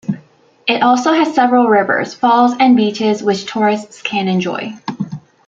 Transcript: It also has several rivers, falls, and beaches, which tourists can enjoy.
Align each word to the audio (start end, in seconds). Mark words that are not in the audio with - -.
It 0.65 0.81
also 0.81 1.13
has 1.13 1.35
several 1.35 1.67
rivers, 1.67 2.15
falls, 2.15 2.53
and 2.59 2.75
beaches, 2.75 3.21
which 3.21 3.45
tourists 3.45 4.01
can 4.01 4.27
enjoy. 4.27 4.73